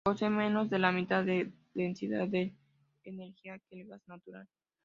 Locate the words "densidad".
1.75-2.27